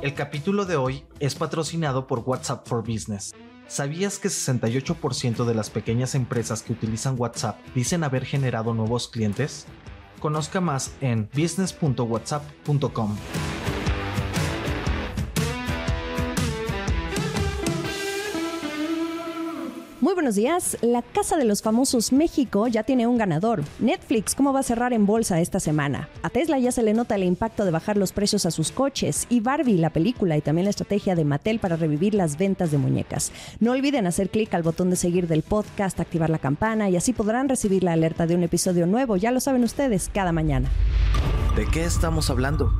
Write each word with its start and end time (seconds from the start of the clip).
El 0.00 0.14
capítulo 0.14 0.64
de 0.64 0.76
hoy 0.76 1.04
es 1.18 1.34
patrocinado 1.34 2.06
por 2.06 2.20
WhatsApp 2.20 2.64
for 2.68 2.82
Business. 2.82 3.34
¿Sabías 3.66 4.20
que 4.20 4.28
68% 4.28 5.44
de 5.44 5.54
las 5.54 5.70
pequeñas 5.70 6.14
empresas 6.14 6.62
que 6.62 6.72
utilizan 6.72 7.16
WhatsApp 7.18 7.58
dicen 7.74 8.04
haber 8.04 8.24
generado 8.24 8.74
nuevos 8.74 9.08
clientes? 9.08 9.66
Conozca 10.20 10.60
más 10.60 10.92
en 11.00 11.28
business.whatsapp.com. 11.34 13.16
Muy 20.08 20.14
buenos 20.14 20.36
días. 20.36 20.78
La 20.80 21.02
Casa 21.02 21.36
de 21.36 21.44
los 21.44 21.60
Famosos 21.60 22.14
México 22.14 22.66
ya 22.66 22.82
tiene 22.82 23.06
un 23.06 23.18
ganador. 23.18 23.62
Netflix, 23.78 24.34
¿cómo 24.34 24.54
va 24.54 24.60
a 24.60 24.62
cerrar 24.62 24.94
en 24.94 25.04
bolsa 25.04 25.38
esta 25.38 25.60
semana? 25.60 26.08
A 26.22 26.30
Tesla 26.30 26.58
ya 26.58 26.72
se 26.72 26.82
le 26.82 26.94
nota 26.94 27.16
el 27.16 27.24
impacto 27.24 27.66
de 27.66 27.72
bajar 27.72 27.98
los 27.98 28.12
precios 28.12 28.46
a 28.46 28.50
sus 28.50 28.72
coches. 28.72 29.26
Y 29.28 29.40
Barbie, 29.40 29.76
la 29.76 29.90
película 29.90 30.38
y 30.38 30.40
también 30.40 30.64
la 30.64 30.70
estrategia 30.70 31.14
de 31.14 31.26
Mattel 31.26 31.58
para 31.58 31.76
revivir 31.76 32.14
las 32.14 32.38
ventas 32.38 32.70
de 32.70 32.78
muñecas. 32.78 33.32
No 33.60 33.72
olviden 33.72 34.06
hacer 34.06 34.30
clic 34.30 34.54
al 34.54 34.62
botón 34.62 34.88
de 34.88 34.96
seguir 34.96 35.28
del 35.28 35.42
podcast, 35.42 36.00
activar 36.00 36.30
la 36.30 36.38
campana 36.38 36.88
y 36.88 36.96
así 36.96 37.12
podrán 37.12 37.50
recibir 37.50 37.84
la 37.84 37.92
alerta 37.92 38.26
de 38.26 38.34
un 38.34 38.44
episodio 38.44 38.86
nuevo. 38.86 39.18
Ya 39.18 39.30
lo 39.30 39.40
saben 39.40 39.62
ustedes, 39.62 40.10
cada 40.14 40.32
mañana. 40.32 40.70
¿De 41.54 41.66
qué 41.66 41.84
estamos 41.84 42.30
hablando? 42.30 42.72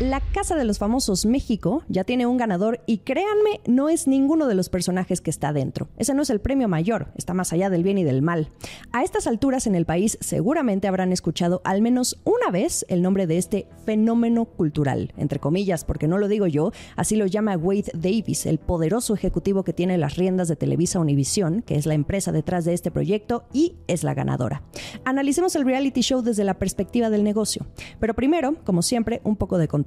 La 0.00 0.20
Casa 0.20 0.56
de 0.56 0.66
los 0.66 0.78
Famosos 0.78 1.24
México 1.24 1.82
ya 1.88 2.04
tiene 2.04 2.26
un 2.26 2.36
ganador 2.36 2.82
y 2.84 2.98
créanme, 2.98 3.62
no 3.66 3.88
es 3.88 4.06
ninguno 4.06 4.46
de 4.46 4.54
los 4.54 4.68
personajes 4.68 5.22
que 5.22 5.30
está 5.30 5.54
dentro. 5.54 5.88
Ese 5.96 6.12
no 6.12 6.20
es 6.20 6.28
el 6.28 6.42
premio 6.42 6.68
mayor, 6.68 7.12
está 7.14 7.32
más 7.32 7.54
allá 7.54 7.70
del 7.70 7.82
bien 7.82 7.96
y 7.96 8.04
del 8.04 8.20
mal. 8.20 8.50
A 8.92 9.02
estas 9.02 9.26
alturas 9.26 9.66
en 9.66 9.74
el 9.74 9.86
país 9.86 10.18
seguramente 10.20 10.86
habrán 10.86 11.12
escuchado 11.12 11.62
al 11.64 11.80
menos 11.80 12.20
una 12.24 12.50
vez 12.50 12.84
el 12.90 13.00
nombre 13.00 13.26
de 13.26 13.38
este 13.38 13.68
fenómeno 13.86 14.44
cultural, 14.44 15.14
entre 15.16 15.40
comillas, 15.40 15.86
porque 15.86 16.08
no 16.08 16.18
lo 16.18 16.28
digo 16.28 16.46
yo, 16.46 16.72
así 16.94 17.16
lo 17.16 17.24
llama 17.24 17.56
Wade 17.56 17.92
Davis, 17.94 18.44
el 18.44 18.58
poderoso 18.58 19.14
ejecutivo 19.14 19.64
que 19.64 19.72
tiene 19.72 19.96
las 19.96 20.16
riendas 20.16 20.48
de 20.48 20.56
Televisa 20.56 21.00
Univisión, 21.00 21.62
que 21.62 21.76
es 21.76 21.86
la 21.86 21.94
empresa 21.94 22.32
detrás 22.32 22.66
de 22.66 22.74
este 22.74 22.90
proyecto 22.90 23.44
y 23.50 23.76
es 23.86 24.04
la 24.04 24.12
ganadora. 24.12 24.62
Analicemos 25.06 25.56
el 25.56 25.64
reality 25.64 26.02
show 26.02 26.20
desde 26.20 26.44
la 26.44 26.58
perspectiva 26.58 27.08
del 27.08 27.24
negocio, 27.24 27.64
pero 27.98 28.12
primero, 28.12 28.56
como 28.62 28.82
siempre, 28.82 29.22
un 29.24 29.36
poco 29.36 29.56
de 29.56 29.68
contexto. 29.68 29.85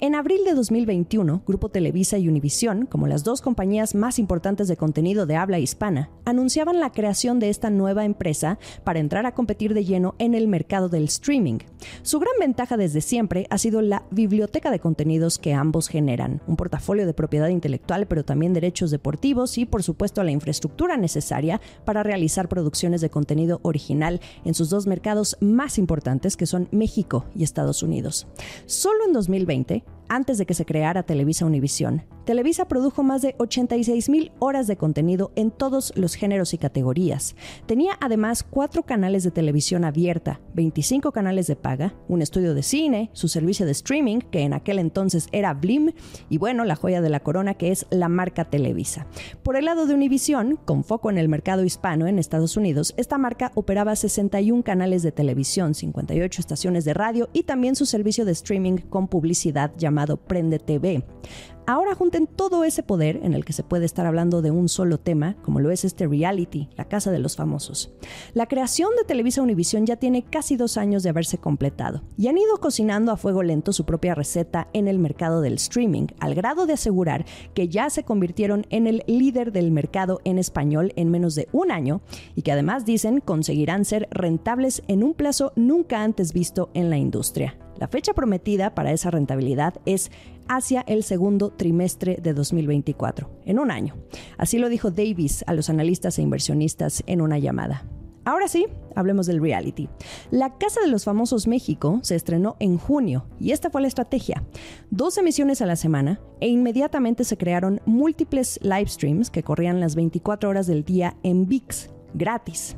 En 0.00 0.14
abril 0.14 0.40
de 0.44 0.54
2021, 0.54 1.42
Grupo 1.46 1.68
Televisa 1.68 2.18
y 2.18 2.28
Univisión, 2.28 2.86
como 2.86 3.06
las 3.06 3.24
dos 3.24 3.40
compañías 3.40 3.94
más 3.94 4.18
importantes 4.18 4.68
de 4.68 4.76
contenido 4.76 5.26
de 5.26 5.36
habla 5.36 5.58
hispana, 5.58 6.10
anunciaban 6.24 6.80
la 6.80 6.92
creación 6.92 7.38
de 7.38 7.48
esta 7.48 7.70
nueva 7.70 8.04
empresa 8.04 8.58
para 8.84 8.98
entrar 8.98 9.26
a 9.26 9.34
competir 9.34 9.74
de 9.74 9.84
lleno 9.84 10.14
en 10.18 10.34
el 10.34 10.48
mercado 10.48 10.88
del 10.88 11.04
streaming. 11.04 11.58
Su 12.02 12.18
gran 12.18 12.34
ventaja 12.38 12.76
desde 12.76 13.00
siempre 13.00 13.46
ha 13.50 13.58
sido 13.58 13.82
la 13.82 14.04
biblioteca 14.10 14.70
de 14.70 14.80
contenidos 14.80 15.38
que 15.38 15.54
ambos 15.54 15.88
generan, 15.88 16.42
un 16.46 16.56
portafolio 16.56 17.06
de 17.06 17.14
propiedad 17.14 17.48
intelectual, 17.48 18.06
pero 18.06 18.24
también 18.24 18.52
derechos 18.52 18.90
deportivos 18.90 19.58
y, 19.58 19.66
por 19.66 19.82
supuesto, 19.82 20.22
la 20.22 20.30
infraestructura 20.30 20.96
necesaria 20.96 21.60
para 21.84 22.02
realizar 22.02 22.48
producciones 22.48 23.00
de 23.00 23.10
contenido 23.10 23.60
original 23.62 24.20
en 24.44 24.54
sus 24.54 24.70
dos 24.70 24.86
mercados 24.86 25.36
más 25.40 25.78
importantes, 25.78 26.36
que 26.36 26.46
son 26.46 26.68
México 26.70 27.26
y 27.34 27.44
Estados 27.44 27.82
Unidos. 27.82 28.26
Solo 28.66 29.04
en 29.06 29.12
2020, 29.28 29.84
antes 30.10 30.36
de 30.38 30.44
que 30.44 30.54
se 30.54 30.66
creara 30.66 31.04
Televisa 31.04 31.46
Univisión, 31.46 32.04
Televisa 32.24 32.68
produjo 32.68 33.02
más 33.02 33.22
de 33.22 33.34
86 33.38 34.08
mil 34.08 34.30
horas 34.38 34.66
de 34.66 34.76
contenido 34.76 35.32
en 35.36 35.50
todos 35.50 35.92
los 35.96 36.14
géneros 36.14 36.54
y 36.54 36.58
categorías. 36.58 37.34
Tenía 37.66 37.96
además 38.00 38.44
cuatro 38.44 38.84
canales 38.84 39.24
de 39.24 39.30
televisión 39.30 39.84
abierta, 39.84 40.40
25 40.54 41.12
canales 41.12 41.46
de 41.46 41.56
paga, 41.56 41.94
un 42.08 42.22
estudio 42.22 42.54
de 42.54 42.62
cine, 42.62 43.10
su 43.14 43.26
servicio 43.26 43.66
de 43.66 43.72
streaming, 43.72 44.18
que 44.18 44.42
en 44.42 44.52
aquel 44.52 44.78
entonces 44.78 45.28
era 45.32 45.54
Blim, 45.54 45.92
y 46.28 46.38
bueno, 46.38 46.64
la 46.64 46.76
joya 46.76 47.00
de 47.00 47.08
la 47.08 47.20
corona 47.20 47.54
que 47.54 47.72
es 47.72 47.86
la 47.90 48.08
marca 48.08 48.44
Televisa. 48.44 49.06
Por 49.42 49.56
el 49.56 49.64
lado 49.64 49.86
de 49.86 49.94
Univisión, 49.94 50.56
con 50.56 50.84
foco 50.84 51.10
en 51.10 51.18
el 51.18 51.28
mercado 51.28 51.64
hispano 51.64 52.06
en 52.06 52.18
Estados 52.18 52.56
Unidos, 52.56 52.94
esta 52.96 53.18
marca 53.18 53.50
operaba 53.54 53.96
61 53.96 54.62
canales 54.62 55.02
de 55.02 55.10
televisión, 55.12 55.74
58 55.74 56.40
estaciones 56.40 56.84
de 56.84 56.94
radio 56.94 57.28
y 57.32 57.44
también 57.44 57.76
su 57.76 57.86
servicio 57.86 58.24
de 58.24 58.32
streaming 58.32 58.76
con 58.76 59.08
publicidad 59.08 59.72
llamado 60.00 60.16
Prende 60.16 60.58
TV. 60.58 61.02
Ahora 61.70 61.94
junten 61.94 62.26
todo 62.26 62.64
ese 62.64 62.82
poder 62.82 63.20
en 63.22 63.32
el 63.32 63.44
que 63.44 63.52
se 63.52 63.62
puede 63.62 63.84
estar 63.84 64.04
hablando 64.04 64.42
de 64.42 64.50
un 64.50 64.68
solo 64.68 64.98
tema, 64.98 65.36
como 65.40 65.60
lo 65.60 65.70
es 65.70 65.84
este 65.84 66.08
reality, 66.08 66.68
la 66.74 66.86
casa 66.86 67.12
de 67.12 67.20
los 67.20 67.36
famosos. 67.36 67.92
La 68.34 68.46
creación 68.46 68.90
de 68.98 69.04
Televisa 69.04 69.40
Univisión 69.40 69.86
ya 69.86 69.94
tiene 69.94 70.24
casi 70.24 70.56
dos 70.56 70.76
años 70.76 71.04
de 71.04 71.10
haberse 71.10 71.38
completado 71.38 72.02
y 72.18 72.26
han 72.26 72.38
ido 72.38 72.56
cocinando 72.56 73.12
a 73.12 73.16
fuego 73.16 73.44
lento 73.44 73.72
su 73.72 73.84
propia 73.84 74.16
receta 74.16 74.66
en 74.72 74.88
el 74.88 74.98
mercado 74.98 75.42
del 75.42 75.54
streaming, 75.54 76.08
al 76.18 76.34
grado 76.34 76.66
de 76.66 76.72
asegurar 76.72 77.24
que 77.54 77.68
ya 77.68 77.88
se 77.88 78.02
convirtieron 78.02 78.66
en 78.70 78.88
el 78.88 79.04
líder 79.06 79.52
del 79.52 79.70
mercado 79.70 80.20
en 80.24 80.40
español 80.40 80.92
en 80.96 81.12
menos 81.12 81.36
de 81.36 81.46
un 81.52 81.70
año 81.70 82.00
y 82.34 82.42
que 82.42 82.50
además 82.50 82.84
dicen 82.84 83.20
conseguirán 83.20 83.84
ser 83.84 84.08
rentables 84.10 84.82
en 84.88 85.04
un 85.04 85.14
plazo 85.14 85.52
nunca 85.54 86.02
antes 86.02 86.32
visto 86.32 86.68
en 86.74 86.90
la 86.90 86.98
industria. 86.98 87.56
La 87.80 87.88
fecha 87.88 88.12
prometida 88.12 88.74
para 88.74 88.92
esa 88.92 89.10
rentabilidad 89.10 89.80
es 89.86 90.10
hacia 90.50 90.80
el 90.80 91.04
segundo 91.04 91.50
trimestre 91.50 92.18
de 92.20 92.34
2024, 92.34 93.30
en 93.44 93.60
un 93.60 93.70
año. 93.70 93.94
Así 94.36 94.58
lo 94.58 94.68
dijo 94.68 94.90
Davis 94.90 95.44
a 95.46 95.54
los 95.54 95.70
analistas 95.70 96.18
e 96.18 96.22
inversionistas 96.22 97.04
en 97.06 97.20
una 97.20 97.38
llamada. 97.38 97.84
Ahora 98.24 98.48
sí, 98.48 98.66
hablemos 98.96 99.26
del 99.26 99.40
reality. 99.40 99.88
La 100.32 100.58
Casa 100.58 100.80
de 100.80 100.88
los 100.88 101.04
Famosos 101.04 101.46
México 101.46 102.00
se 102.02 102.16
estrenó 102.16 102.56
en 102.58 102.78
junio 102.78 103.26
y 103.38 103.52
esta 103.52 103.70
fue 103.70 103.80
la 103.80 103.86
estrategia. 103.86 104.42
Dos 104.90 105.16
emisiones 105.18 105.62
a 105.62 105.66
la 105.66 105.76
semana 105.76 106.20
e 106.40 106.48
inmediatamente 106.48 107.22
se 107.22 107.36
crearon 107.36 107.80
múltiples 107.86 108.58
live 108.62 108.88
streams 108.88 109.30
que 109.30 109.44
corrían 109.44 109.78
las 109.78 109.94
24 109.94 110.50
horas 110.50 110.66
del 110.66 110.84
día 110.84 111.16
en 111.22 111.46
VIX, 111.46 111.90
gratis. 112.12 112.76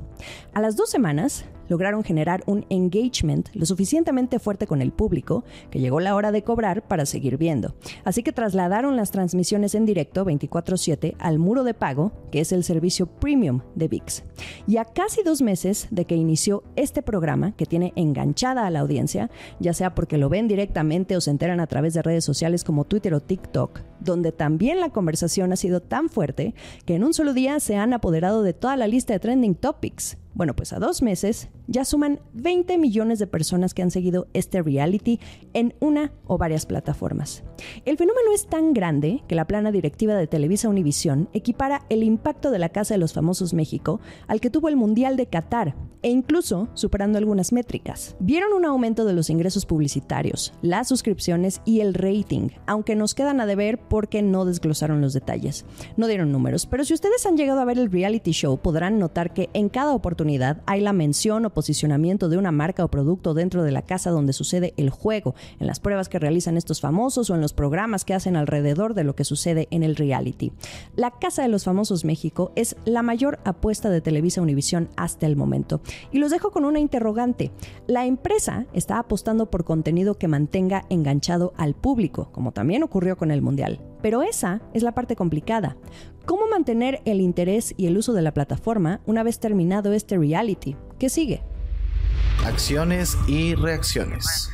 A 0.53 0.60
las 0.60 0.77
dos 0.77 0.91
semanas, 0.91 1.47
lograron 1.72 2.05
generar 2.05 2.43
un 2.44 2.66
engagement 2.69 3.49
lo 3.55 3.65
suficientemente 3.65 4.38
fuerte 4.38 4.66
con 4.66 4.83
el 4.83 4.93
público 4.93 5.43
que 5.71 5.81
llegó 5.81 6.00
la 6.00 6.15
hora 6.15 6.31
de 6.31 6.43
cobrar 6.43 6.87
para 6.87 7.06
seguir 7.06 7.38
viendo. 7.38 7.75
Así 8.05 8.22
que 8.22 8.31
trasladaron 8.31 8.94
las 8.94 9.10
transmisiones 9.10 9.75
en 9.75 9.87
directo 9.87 10.27
24/7 10.27 11.16
al 11.19 11.38
muro 11.38 11.65
de 11.65 11.72
pago, 11.72 12.12
que 12.31 12.41
es 12.41 12.53
el 12.53 12.62
servicio 12.62 13.06
premium 13.06 13.62
de 13.75 13.88
VIX. 13.88 14.22
Y 14.66 14.77
a 14.77 14.84
casi 14.84 15.22
dos 15.22 15.41
meses 15.41 15.88
de 15.91 16.05
que 16.05 16.15
inició 16.15 16.62
este 16.77 17.00
programa, 17.00 17.56
que 17.56 17.65
tiene 17.65 17.94
enganchada 17.97 18.66
a 18.66 18.71
la 18.71 18.81
audiencia, 18.81 19.31
ya 19.59 19.72
sea 19.72 19.94
porque 19.94 20.19
lo 20.19 20.28
ven 20.28 20.49
directamente 20.49 21.16
o 21.16 21.22
se 21.22 21.31
enteran 21.31 21.59
a 21.59 21.69
través 21.69 21.94
de 21.94 22.03
redes 22.03 22.27
sociales 22.27 22.65
como 22.65 22.84
Twitter 22.84 23.15
o 23.15 23.21
TikTok, 23.21 23.81
donde 23.99 24.31
también 24.31 24.78
la 24.78 24.91
conversación 24.91 25.54
ha 25.54 25.56
sido 25.56 25.81
tan 25.81 26.10
fuerte 26.10 26.54
que 26.84 26.97
en 26.97 27.04
un 27.04 27.15
solo 27.15 27.33
día 27.33 27.60
se 27.60 27.77
han 27.77 27.94
apoderado 27.94 28.43
de 28.43 28.53
toda 28.53 28.77
la 28.77 28.87
lista 28.87 29.15
de 29.15 29.21
trending 29.21 29.54
topics. 29.54 30.19
Bueno, 30.34 30.56
pues 30.56 30.72
a 30.72 30.78
dos 30.78 31.03
meses 31.03 31.48
ya 31.66 31.84
suman 31.84 32.20
20 32.32 32.78
millones 32.78 33.19
de 33.19 33.26
personas 33.26 33.75
que 33.75 33.82
han 33.82 33.91
seguido 33.91 34.28
este 34.32 34.62
reality 34.62 35.20
en 35.53 35.75
una 35.78 36.12
o 36.26 36.38
varias 36.38 36.65
plataformas. 36.65 37.44
El 37.84 37.98
fenómeno 37.98 38.32
es 38.34 38.47
tan 38.47 38.72
grande 38.72 39.22
que 39.28 39.34
la 39.34 39.47
plana 39.47 39.71
directiva 39.71 40.15
de 40.15 40.26
Televisa 40.26 40.71
Univisión 40.71 41.28
equipara 41.34 41.84
el 41.91 42.03
impacto 42.03 42.50
de 42.50 42.59
la 42.59 42.71
Casa 42.71 42.94
de 42.94 42.98
los 42.98 43.12
Famosos 43.12 43.53
México 43.53 44.00
al 44.26 44.41
que 44.41 44.48
tuvo 44.48 44.69
el 44.69 44.76
Mundial 44.76 45.16
de 45.16 45.26
Qatar 45.26 45.75
e 46.00 46.09
incluso 46.09 46.69
superando 46.72 47.19
algunas 47.19 47.53
métricas. 47.53 48.16
Vieron 48.19 48.54
un 48.54 48.65
aumento 48.65 49.04
de 49.04 49.12
los 49.12 49.28
ingresos 49.28 49.66
publicitarios, 49.66 50.54
las 50.62 50.88
suscripciones 50.88 51.60
y 51.66 51.81
el 51.81 51.92
rating, 51.92 52.48
aunque 52.66 52.97
nos 52.97 53.15
quedan 53.15 53.41
a 53.41 53.47
deber 53.47 53.78
porque 53.78 54.22
no 54.22 54.47
desglosaron 54.47 55.00
los 55.03 55.12
detalles. 55.12 55.66
No 55.97 56.06
dieron 56.06 56.32
números, 56.32 56.66
pero 56.66 56.84
si 56.84 56.94
ustedes 56.94 57.26
han 57.26 57.37
llegado 57.37 57.60
a 57.60 57.65
ver 57.66 57.78
el 57.78 57.92
reality 57.92 58.32
show 58.32 58.56
podrán 58.56 58.98
notar 58.98 59.34
que 59.34 59.50
en 59.53 59.69
cada 59.69 59.92
oportunidad 59.92 60.22
hay 60.66 60.81
la 60.81 60.93
mención 60.93 61.44
o 61.47 61.50
posicionamiento 61.50 62.28
de 62.28 62.38
una 62.38 62.53
marca 62.53 62.84
o 62.84 62.91
producto 62.91 63.34
dentro 63.34 63.62
de 63.62 63.72
la 63.72 63.83
casa 63.83 64.10
donde 64.10 64.33
sucede 64.33 64.75
el 64.77 64.91
juego, 64.91 65.34
en 65.59 65.66
las 65.66 65.81
pruebas 65.81 66.09
que 66.09 66.19
realizan 66.19 66.57
estos 66.57 66.80
famosos 66.80 67.30
o 67.30 67.34
en 67.34 67.41
los 67.41 67.53
programas 67.53 68.04
que 68.04 68.15
hacen 68.15 68.36
alrededor 68.36 68.95
de 68.95 69.04
lo 69.04 69.15
que 69.15 69.24
sucede 69.24 69.69
en 69.71 69.83
el 69.83 69.97
reality. 69.97 70.53
La 70.97 71.10
Casa 71.10 71.42
de 71.42 71.48
los 71.48 71.65
Famosos 71.65 72.04
México 72.04 72.53
es 72.57 72.77
la 72.84 73.03
mayor 73.03 73.41
apuesta 73.45 73.91
de 73.91 74.01
Televisa 74.01 74.42
Univisión 74.42 74.89
hasta 74.97 75.27
el 75.27 75.36
momento. 75.36 75.80
Y 76.10 76.19
los 76.19 76.30
dejo 76.30 76.51
con 76.51 76.65
una 76.65 76.80
interrogante. 76.80 77.51
La 77.86 78.07
empresa 78.07 78.66
está 78.72 78.98
apostando 78.98 79.51
por 79.51 79.65
contenido 79.65 80.18
que 80.18 80.28
mantenga 80.28 80.84
enganchado 80.89 81.53
al 81.57 81.75
público, 81.75 82.30
como 82.33 82.53
también 82.53 82.83
ocurrió 82.83 83.16
con 83.16 83.30
el 83.30 83.42
Mundial. 83.42 83.80
Pero 84.03 84.22
esa 84.22 84.60
es 84.75 84.83
la 84.83 84.93
parte 84.93 85.16
complicada. 85.16 85.77
¿Cómo 86.27 86.47
mantener 86.49 87.01
el 87.04 87.21
interés 87.21 87.75
y 87.77 87.87
el 87.87 87.97
uso 87.97 88.13
de 88.13 88.22
la 88.22 88.34
plataforma 88.34 89.01
una 89.07 89.22
vez 89.22 89.39
terminado 89.39 89.93
este 89.93 90.19
reality? 90.19 90.77
¿Qué 90.99 91.09
sigue? 91.09 91.43
Acciones 92.45 93.16
y 93.27 93.54
reacciones. 93.54 94.51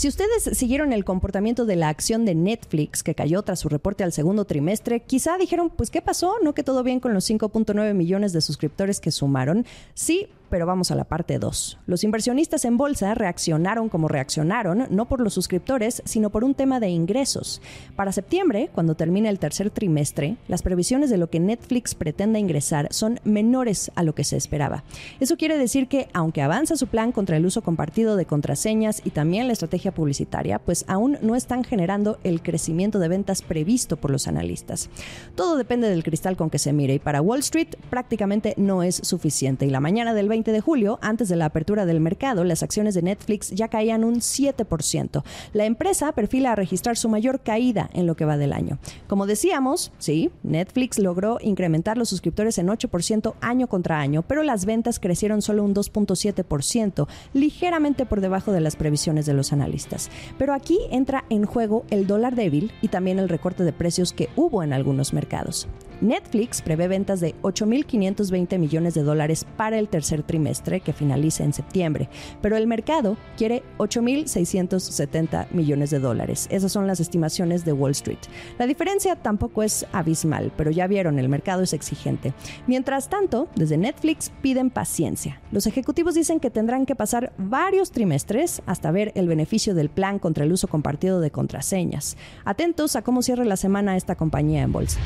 Si 0.00 0.08
ustedes 0.08 0.56
siguieron 0.56 0.94
el 0.94 1.04
comportamiento 1.04 1.66
de 1.66 1.76
la 1.76 1.90
acción 1.90 2.24
de 2.24 2.34
Netflix 2.34 3.02
que 3.02 3.14
cayó 3.14 3.42
tras 3.42 3.58
su 3.58 3.68
reporte 3.68 4.02
al 4.02 4.12
segundo 4.12 4.46
trimestre, 4.46 5.00
quizá 5.00 5.36
dijeron, 5.36 5.68
pues 5.68 5.90
¿qué 5.90 6.00
pasó? 6.00 6.36
¿No 6.42 6.54
que 6.54 6.62
todo 6.62 6.82
bien 6.82 7.00
con 7.00 7.12
los 7.12 7.28
5.9 7.28 7.92
millones 7.92 8.32
de 8.32 8.40
suscriptores 8.40 8.98
que 8.98 9.10
sumaron? 9.10 9.66
Sí, 9.92 10.28
pero 10.50 10.66
vamos 10.66 10.90
a 10.90 10.94
la 10.94 11.04
parte 11.04 11.38
2. 11.38 11.78
Los 11.86 12.04
inversionistas 12.04 12.64
en 12.64 12.76
bolsa 12.76 13.14
reaccionaron 13.14 13.88
como 13.88 14.08
reaccionaron, 14.08 14.86
no 14.90 15.06
por 15.06 15.20
los 15.20 15.34
suscriptores, 15.34 16.02
sino 16.04 16.30
por 16.30 16.44
un 16.44 16.54
tema 16.54 16.80
de 16.80 16.88
ingresos. 16.88 17.62
Para 17.96 18.12
septiembre, 18.12 18.68
cuando 18.74 18.94
termine 18.94 19.28
el 19.28 19.38
tercer 19.38 19.70
trimestre, 19.70 20.36
las 20.48 20.62
previsiones 20.62 21.10
de 21.10 21.18
lo 21.18 21.30
que 21.30 21.40
Netflix 21.40 21.94
pretende 21.94 22.38
ingresar 22.38 22.88
son 22.90 23.20
menores 23.24 23.90
a 23.94 24.02
lo 24.02 24.14
que 24.14 24.24
se 24.24 24.36
esperaba. 24.36 24.84
Eso 25.20 25.36
quiere 25.36 25.56
decir 25.56 25.88
que, 25.88 26.08
aunque 26.12 26.42
avanza 26.42 26.76
su 26.76 26.88
plan 26.88 27.12
contra 27.12 27.36
el 27.36 27.46
uso 27.46 27.62
compartido 27.62 28.16
de 28.16 28.26
contraseñas 28.26 29.02
y 29.04 29.10
también 29.10 29.46
la 29.46 29.52
estrategia 29.52 29.92
publicitaria, 29.92 30.58
pues 30.58 30.84
aún 30.88 31.18
no 31.22 31.36
están 31.36 31.64
generando 31.64 32.18
el 32.24 32.42
crecimiento 32.42 32.98
de 32.98 33.08
ventas 33.08 33.42
previsto 33.42 33.96
por 33.96 34.10
los 34.10 34.26
analistas. 34.26 34.90
Todo 35.34 35.56
depende 35.56 35.88
del 35.88 36.02
cristal 36.02 36.36
con 36.36 36.50
que 36.50 36.58
se 36.58 36.72
mire 36.72 36.94
y 36.94 36.98
para 36.98 37.20
Wall 37.20 37.40
Street 37.40 37.76
prácticamente 37.88 38.54
no 38.56 38.82
es 38.82 38.96
suficiente 38.96 39.66
y 39.66 39.70
la 39.70 39.80
mañana 39.80 40.14
del 40.14 40.28
20 40.28 40.39
de 40.44 40.60
julio, 40.62 40.98
antes 41.02 41.28
de 41.28 41.36
la 41.36 41.44
apertura 41.44 41.84
del 41.84 42.00
mercado, 42.00 42.42
las 42.44 42.62
acciones 42.62 42.94
de 42.94 43.02
Netflix 43.02 43.50
ya 43.50 43.68
caían 43.68 44.02
un 44.02 44.16
7%. 44.16 45.22
La 45.52 45.66
empresa 45.66 46.12
perfila 46.12 46.52
a 46.52 46.56
registrar 46.56 46.96
su 46.96 47.10
mayor 47.10 47.40
caída 47.40 47.90
en 47.92 48.06
lo 48.06 48.16
que 48.16 48.24
va 48.24 48.38
del 48.38 48.54
año. 48.54 48.78
Como 49.06 49.26
decíamos, 49.26 49.92
sí, 49.98 50.30
Netflix 50.42 50.98
logró 50.98 51.36
incrementar 51.42 51.98
los 51.98 52.08
suscriptores 52.08 52.56
en 52.56 52.68
8% 52.68 53.34
año 53.42 53.66
contra 53.66 54.00
año, 54.00 54.22
pero 54.22 54.42
las 54.42 54.64
ventas 54.64 54.98
crecieron 54.98 55.42
solo 55.42 55.62
un 55.62 55.74
2.7%, 55.74 57.06
ligeramente 57.34 58.06
por 58.06 58.22
debajo 58.22 58.52
de 58.52 58.60
las 58.60 58.76
previsiones 58.76 59.26
de 59.26 59.34
los 59.34 59.52
analistas. 59.52 60.10
Pero 60.38 60.54
aquí 60.54 60.78
entra 60.90 61.24
en 61.28 61.44
juego 61.44 61.84
el 61.90 62.06
dólar 62.06 62.34
débil 62.34 62.72
y 62.80 62.88
también 62.88 63.18
el 63.18 63.28
recorte 63.28 63.64
de 63.64 63.72
precios 63.72 64.12
que 64.12 64.30
hubo 64.36 64.62
en 64.62 64.72
algunos 64.72 65.12
mercados. 65.12 65.68
Netflix 66.00 66.62
prevé 66.62 66.88
ventas 66.88 67.20
de 67.20 67.34
8.520 67.42 68.58
millones 68.58 68.94
de 68.94 69.02
dólares 69.02 69.46
para 69.56 69.78
el 69.78 69.88
tercer 69.88 70.22
trimestre 70.30 70.78
que 70.80 70.92
finaliza 70.92 71.42
en 71.42 71.52
septiembre, 71.52 72.08
pero 72.40 72.56
el 72.56 72.68
mercado 72.68 73.16
quiere 73.36 73.64
8.670 73.78 75.50
millones 75.50 75.90
de 75.90 75.98
dólares. 75.98 76.46
Esas 76.52 76.70
son 76.70 76.86
las 76.86 77.00
estimaciones 77.00 77.64
de 77.64 77.72
Wall 77.72 77.90
Street. 77.90 78.20
La 78.56 78.68
diferencia 78.68 79.16
tampoco 79.16 79.64
es 79.64 79.86
abismal, 79.90 80.52
pero 80.56 80.70
ya 80.70 80.86
vieron, 80.86 81.18
el 81.18 81.28
mercado 81.28 81.64
es 81.64 81.72
exigente. 81.72 82.32
Mientras 82.68 83.08
tanto, 83.08 83.48
desde 83.56 83.76
Netflix 83.76 84.30
piden 84.40 84.70
paciencia. 84.70 85.40
Los 85.50 85.66
ejecutivos 85.66 86.14
dicen 86.14 86.38
que 86.38 86.50
tendrán 86.50 86.86
que 86.86 86.94
pasar 86.94 87.32
varios 87.36 87.90
trimestres 87.90 88.62
hasta 88.66 88.92
ver 88.92 89.10
el 89.16 89.26
beneficio 89.26 89.74
del 89.74 89.90
plan 89.90 90.20
contra 90.20 90.44
el 90.44 90.52
uso 90.52 90.68
compartido 90.68 91.18
de 91.18 91.32
contraseñas. 91.32 92.16
Atentos 92.44 92.94
a 92.94 93.02
cómo 93.02 93.22
cierre 93.22 93.44
la 93.44 93.56
semana 93.56 93.96
esta 93.96 94.14
compañía 94.14 94.62
en 94.62 94.70
bolsa 94.70 95.00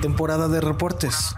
temporada 0.00 0.48
de 0.48 0.60
reportes. 0.60 1.34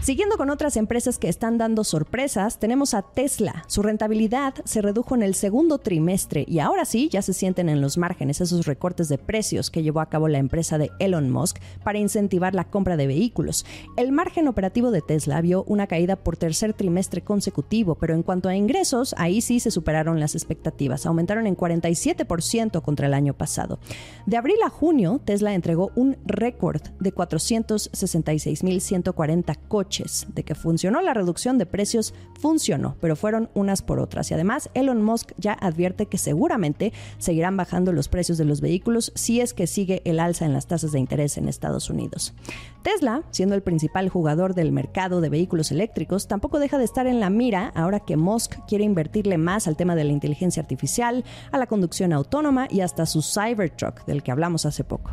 Siguiendo 0.00 0.36
con 0.38 0.48
otras 0.48 0.76
empresas 0.76 1.18
que 1.18 1.28
están 1.28 1.58
dando 1.58 1.82
sorpresas, 1.84 2.60
tenemos 2.60 2.94
a 2.94 3.02
Tesla. 3.02 3.64
Su 3.66 3.82
rentabilidad 3.82 4.54
se 4.64 4.80
redujo 4.80 5.16
en 5.16 5.22
el 5.22 5.34
segundo 5.34 5.76
trimestre 5.78 6.46
y 6.48 6.60
ahora 6.60 6.86
sí 6.86 7.10
ya 7.10 7.20
se 7.20 7.34
sienten 7.34 7.68
en 7.68 7.82
los 7.82 7.98
márgenes 7.98 8.40
esos 8.40 8.64
recortes 8.64 9.08
de 9.08 9.18
precios 9.18 9.70
que 9.70 9.82
llevó 9.82 10.00
a 10.00 10.08
cabo 10.08 10.28
la 10.28 10.38
empresa 10.38 10.78
de 10.78 10.92
Elon 10.98 11.30
Musk 11.30 11.58
para 11.82 11.98
incentivar 11.98 12.54
la 12.54 12.70
compra 12.70 12.96
de 12.96 13.08
vehículos. 13.08 13.66
El 13.96 14.12
margen 14.12 14.46
operativo 14.48 14.90
de 14.92 15.02
Tesla 15.02 15.42
vio 15.42 15.64
una 15.64 15.88
caída 15.88 16.16
por 16.16 16.38
tercer 16.38 16.72
trimestre 16.74 17.22
consecutivo, 17.22 17.96
pero 17.96 18.14
en 18.14 18.22
cuanto 18.22 18.48
a 18.48 18.54
ingresos, 18.56 19.14
ahí 19.18 19.40
sí 19.42 19.58
se 19.60 19.72
superaron 19.72 20.20
las 20.20 20.36
expectativas. 20.36 21.06
Aumentaron 21.06 21.46
en 21.46 21.56
47% 21.56 22.82
contra 22.82 23.08
el 23.08 23.14
año 23.14 23.34
pasado. 23.34 23.80
De 24.26 24.36
abril 24.36 24.58
a 24.64 24.70
junio, 24.70 25.20
Tesla 25.24 25.54
entregó 25.54 25.90
un 25.96 26.16
récord 26.24 26.82
de 27.00 27.12
466.140 27.12 29.58
coches 29.68 29.87
de 29.88 30.42
que 30.44 30.54
funcionó 30.54 31.00
la 31.00 31.14
reducción 31.14 31.56
de 31.56 31.64
precios, 31.64 32.12
funcionó, 32.38 32.96
pero 33.00 33.16
fueron 33.16 33.48
unas 33.54 33.80
por 33.80 34.00
otras. 34.00 34.30
Y 34.30 34.34
además, 34.34 34.68
Elon 34.74 35.02
Musk 35.02 35.32
ya 35.38 35.54
advierte 35.54 36.06
que 36.06 36.18
seguramente 36.18 36.92
seguirán 37.18 37.56
bajando 37.56 37.92
los 37.92 38.08
precios 38.08 38.36
de 38.36 38.44
los 38.44 38.60
vehículos 38.60 39.12
si 39.14 39.40
es 39.40 39.54
que 39.54 39.66
sigue 39.66 40.02
el 40.04 40.20
alza 40.20 40.44
en 40.44 40.52
las 40.52 40.66
tasas 40.66 40.92
de 40.92 40.98
interés 40.98 41.38
en 41.38 41.48
Estados 41.48 41.88
Unidos. 41.88 42.34
Tesla, 42.82 43.22
siendo 43.30 43.54
el 43.54 43.62
principal 43.62 44.08
jugador 44.08 44.54
del 44.54 44.72
mercado 44.72 45.20
de 45.20 45.30
vehículos 45.30 45.72
eléctricos, 45.72 46.28
tampoco 46.28 46.58
deja 46.58 46.78
de 46.78 46.84
estar 46.84 47.06
en 47.06 47.20
la 47.20 47.30
mira 47.30 47.72
ahora 47.74 48.00
que 48.00 48.16
Musk 48.16 48.56
quiere 48.66 48.84
invertirle 48.84 49.38
más 49.38 49.66
al 49.66 49.76
tema 49.76 49.94
de 49.94 50.04
la 50.04 50.12
inteligencia 50.12 50.62
artificial, 50.62 51.24
a 51.50 51.58
la 51.58 51.66
conducción 51.66 52.12
autónoma 52.12 52.68
y 52.70 52.80
hasta 52.80 53.06
su 53.06 53.22
Cybertruck, 53.22 54.04
del 54.04 54.22
que 54.22 54.32
hablamos 54.32 54.66
hace 54.66 54.84
poco. 54.84 55.10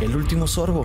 El 0.00 0.14
último 0.14 0.46
sorbo. 0.46 0.84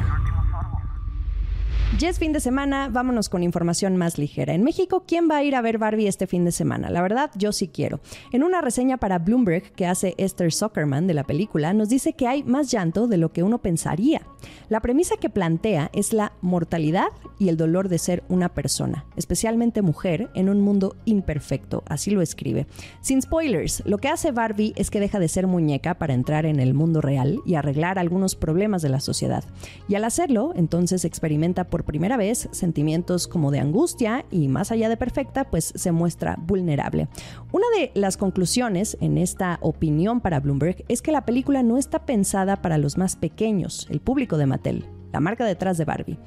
Ya 2.00 2.08
es 2.08 2.20
fin 2.20 2.32
de 2.32 2.40
semana, 2.40 2.88
vámonos 2.90 3.28
con 3.28 3.44
información 3.44 3.98
más 3.98 4.18
ligera. 4.18 4.54
En 4.54 4.64
México, 4.64 5.04
¿quién 5.06 5.30
va 5.30 5.38
a 5.38 5.44
ir 5.44 5.56
a 5.56 5.62
ver 5.62 5.78
Barbie 5.78 6.08
este 6.08 6.26
fin 6.26 6.46
de 6.46 6.52
semana? 6.54 6.90
La 6.90 7.02
verdad, 7.02 7.32
yo 7.36 7.52
sí 7.52 7.68
quiero. 7.68 8.00
En 8.32 8.44
una 8.44 8.62
reseña 8.62 8.98
para 8.98 9.20
Bloomberg 9.20 9.74
que 9.74 9.86
hace 9.86 10.16
Esther 10.18 10.54
Zuckerman 10.54 11.06
de 11.06 11.14
la 11.14 11.26
película, 11.26 11.74
nos 11.74 11.90
dice 11.90 12.14
que 12.14 12.28
hay 12.28 12.44
más 12.44 12.72
llanto 12.72 13.08
de 13.08 13.18
lo 13.18 13.30
que 13.34 13.44
uno 13.44 13.60
pensaría. 13.62 14.22
La 14.70 14.80
premisa 14.80 15.18
que 15.18 15.30
plantea 15.30 15.92
es 15.94 16.14
la 16.14 16.32
mortalidad 16.42 17.10
y 17.38 17.50
el 17.50 17.58
dolor 17.58 17.90
de 17.90 18.00
ser 18.00 18.24
una 18.30 18.50
persona, 18.50 19.06
especialmente 19.16 19.82
mujer, 19.82 20.30
en 20.34 20.48
un 20.48 20.62
mundo 20.62 20.96
imperfecto, 21.06 21.84
así 21.88 22.10
lo 22.10 22.22
escribe. 22.22 22.68
Sin 23.02 23.22
spoilers, 23.22 23.84
lo 23.86 23.98
que 23.98 24.08
hace 24.08 24.32
Barbie 24.32 24.74
es 24.76 24.90
que 24.90 25.00
deja 25.00 25.20
de 25.20 25.28
ser 25.28 25.46
muñeca 25.46 25.96
para 25.96 26.14
entrar 26.14 26.46
en 26.46 26.60
el 26.60 26.74
mundo 26.74 27.02
real 27.02 27.40
y 27.46 27.56
arreglar 27.56 28.00
algunos 28.00 28.36
problemas 28.36 28.82
de 28.82 28.90
la 28.90 29.02
sociedad. 29.02 29.44
Y 29.88 29.96
al 29.96 30.06
hacerlo, 30.06 30.54
entonces 30.56 31.04
experimenta 31.04 31.66
por 31.66 31.81
primera 31.84 32.18
vez 32.18 32.50
sentimientos 32.52 33.28
como 33.28 33.52
de 33.52 33.60
angustia 33.60 34.26
y 34.32 34.48
más 34.48 34.72
allá 34.72 34.90
de 34.90 34.98
perfecta, 34.98 35.46
pues 35.50 35.74
se 35.76 35.92
muestra 35.92 36.38
vulnerable. 36.40 37.08
Una 37.52 37.66
de 37.78 37.92
las 37.94 38.18
conclusiones 38.18 38.98
en 39.02 39.18
esta 39.18 39.58
opinión 39.62 40.22
para 40.22 40.40
Bloomberg 40.40 40.84
es 40.88 41.02
que 41.02 41.12
la 41.12 41.26
película 41.26 41.64
no 41.64 41.78
está 41.78 42.06
pensada 42.06 42.62
para 42.62 42.78
los 42.78 42.98
más 42.98 43.16
pequeños, 43.16 43.88
el 43.90 44.00
público 44.00 44.38
de 44.38 44.46
Mattel 44.46 44.86
la 45.12 45.20
marca 45.20 45.46
detrás 45.46 45.78
de 45.78 45.86
Barbie. 45.86 46.18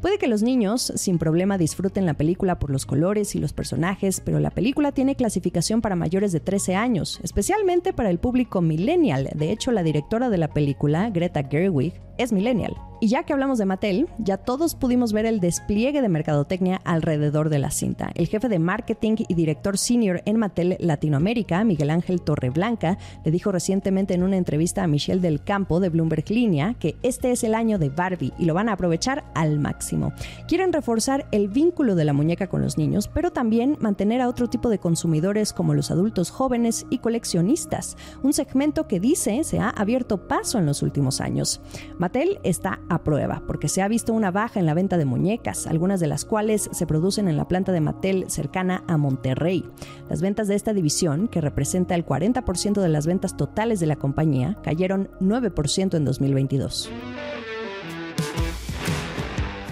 Puede 0.00 0.18
que 0.18 0.26
los 0.26 0.42
niños 0.42 0.92
sin 0.96 1.18
problema 1.18 1.58
disfruten 1.58 2.06
la 2.06 2.14
película 2.14 2.58
por 2.58 2.70
los 2.70 2.86
colores 2.86 3.34
y 3.34 3.38
los 3.38 3.52
personajes, 3.52 4.20
pero 4.20 4.38
la 4.40 4.50
película 4.50 4.92
tiene 4.92 5.16
clasificación 5.16 5.80
para 5.80 5.96
mayores 5.96 6.32
de 6.32 6.40
13 6.40 6.76
años, 6.76 7.20
especialmente 7.22 7.92
para 7.92 8.10
el 8.10 8.18
público 8.18 8.60
millennial. 8.60 9.30
De 9.34 9.50
hecho, 9.50 9.72
la 9.72 9.82
directora 9.82 10.28
de 10.28 10.38
la 10.38 10.48
película, 10.48 11.10
Greta 11.10 11.42
Gerwig, 11.42 11.94
es 12.18 12.32
millennial. 12.32 12.74
Y 13.04 13.08
ya 13.08 13.24
que 13.24 13.34
hablamos 13.34 13.58
de 13.58 13.66
Mattel, 13.66 14.08
ya 14.16 14.38
todos 14.38 14.74
pudimos 14.74 15.12
ver 15.12 15.26
el 15.26 15.38
despliegue 15.38 16.00
de 16.00 16.08
mercadotecnia 16.08 16.80
alrededor 16.86 17.50
de 17.50 17.58
la 17.58 17.70
cinta. 17.70 18.10
El 18.14 18.28
jefe 18.28 18.48
de 18.48 18.58
marketing 18.58 19.16
y 19.28 19.34
director 19.34 19.76
senior 19.76 20.22
en 20.24 20.38
Mattel 20.38 20.78
Latinoamérica, 20.80 21.62
Miguel 21.64 21.90
Ángel 21.90 22.22
Torreblanca, 22.22 22.96
le 23.22 23.30
dijo 23.30 23.52
recientemente 23.52 24.14
en 24.14 24.22
una 24.22 24.38
entrevista 24.38 24.82
a 24.82 24.86
Michelle 24.86 25.20
del 25.20 25.44
Campo 25.44 25.80
de 25.80 25.90
Bloomberg 25.90 26.30
Línea 26.30 26.76
que 26.80 26.96
este 27.02 27.30
es 27.30 27.44
el 27.44 27.54
año 27.54 27.78
de 27.78 27.90
Barbie 27.90 28.32
y 28.38 28.46
lo 28.46 28.54
van 28.54 28.70
a 28.70 28.72
aprovechar 28.72 29.22
al 29.34 29.58
máximo. 29.58 30.14
Quieren 30.48 30.72
reforzar 30.72 31.26
el 31.30 31.48
vínculo 31.48 31.96
de 31.96 32.06
la 32.06 32.14
muñeca 32.14 32.46
con 32.46 32.62
los 32.62 32.78
niños, 32.78 33.08
pero 33.12 33.32
también 33.32 33.76
mantener 33.80 34.22
a 34.22 34.30
otro 34.30 34.48
tipo 34.48 34.70
de 34.70 34.78
consumidores 34.78 35.52
como 35.52 35.74
los 35.74 35.90
adultos 35.90 36.30
jóvenes 36.30 36.86
y 36.88 37.00
coleccionistas, 37.00 37.98
un 38.22 38.32
segmento 38.32 38.88
que 38.88 38.98
dice 38.98 39.44
se 39.44 39.58
ha 39.58 39.68
abierto 39.68 40.26
paso 40.26 40.58
en 40.58 40.64
los 40.64 40.82
últimos 40.82 41.20
años. 41.20 41.60
Mattel 41.98 42.38
está 42.44 42.80
a 42.94 43.04
prueba 43.04 43.42
porque 43.46 43.68
se 43.68 43.82
ha 43.82 43.88
visto 43.88 44.12
una 44.12 44.30
baja 44.30 44.60
en 44.60 44.66
la 44.66 44.74
venta 44.74 44.96
de 44.96 45.04
muñecas, 45.04 45.66
algunas 45.66 46.00
de 46.00 46.06
las 46.06 46.24
cuales 46.24 46.68
se 46.72 46.86
producen 46.86 47.28
en 47.28 47.36
la 47.36 47.48
planta 47.48 47.72
de 47.72 47.80
Mattel 47.80 48.24
cercana 48.28 48.84
a 48.86 48.96
Monterrey. 48.96 49.64
Las 50.08 50.20
ventas 50.20 50.48
de 50.48 50.54
esta 50.54 50.72
división, 50.72 51.28
que 51.28 51.40
representa 51.40 51.94
el 51.94 52.04
40% 52.04 52.80
de 52.80 52.88
las 52.88 53.06
ventas 53.06 53.36
totales 53.36 53.80
de 53.80 53.86
la 53.86 53.96
compañía, 53.96 54.56
cayeron 54.62 55.08
9% 55.20 55.96
en 55.96 56.04
2022. 56.04 56.90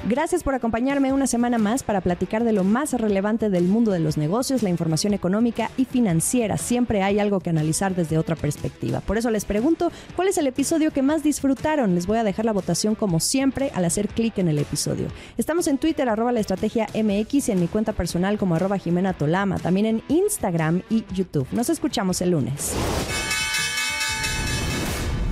Gracias 0.08 0.42
por 0.42 0.56
acompañarme 0.56 1.12
una 1.12 1.28
semana 1.28 1.58
más 1.58 1.84
para 1.84 2.00
platicar 2.00 2.42
de 2.42 2.52
lo 2.52 2.64
más 2.64 2.92
relevante 2.92 3.50
del 3.50 3.68
mundo 3.68 3.92
de 3.92 4.00
los 4.00 4.16
negocios, 4.16 4.64
la 4.64 4.68
información 4.68 5.14
económica 5.14 5.70
y 5.76 5.84
financiera. 5.84 6.56
Siempre 6.56 7.04
hay 7.04 7.20
algo 7.20 7.38
que 7.38 7.50
analizar 7.50 7.94
desde 7.94 8.18
otra 8.18 8.34
perspectiva. 8.34 9.00
Por 9.00 9.16
eso 9.16 9.30
les 9.30 9.44
pregunto, 9.44 9.92
¿cuál 10.16 10.26
es 10.26 10.38
el 10.38 10.48
episodio 10.48 10.90
que 10.90 11.02
más 11.02 11.22
disfrutaron? 11.22 11.94
Les 11.94 12.08
voy 12.08 12.18
a 12.18 12.24
dejar 12.24 12.44
la 12.44 12.52
votación 12.52 12.96
como 12.96 13.20
siempre 13.20 13.70
al 13.74 13.84
hacer 13.84 14.08
clic 14.08 14.38
en 14.38 14.48
el 14.48 14.58
episodio. 14.58 15.06
Estamos 15.38 15.68
en 15.68 15.78
Twitter, 15.78 16.08
arroba 16.08 16.32
la 16.32 16.40
estrategia 16.40 16.88
MX 16.94 17.50
y 17.50 17.52
en 17.52 17.60
mi 17.60 17.68
cuenta 17.68 17.92
personal 17.92 18.38
como 18.38 18.56
arroba 18.56 18.78
Jimena 18.78 19.12
Tolama, 19.12 19.60
también 19.60 19.86
en 19.86 20.02
Instagram 20.08 20.82
y 20.90 21.04
YouTube. 21.14 21.46
Nos 21.52 21.70
escuchamos 21.70 22.20
el 22.22 22.30
lunes. 22.30 22.72